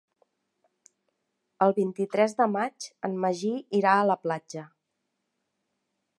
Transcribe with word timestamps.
El 1.65 1.75
vint-i-tres 1.81 2.35
de 2.41 2.47
maig 2.55 2.89
en 3.09 3.19
Magí 3.27 3.53
irà 3.83 3.95
a 4.01 4.11
la 4.15 4.21
platja. 4.27 4.67